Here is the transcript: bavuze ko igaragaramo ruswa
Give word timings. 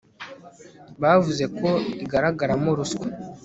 bavuze 1.01 1.43
ko 1.57 1.69
igaragaramo 2.03 2.69
ruswa 2.77 3.07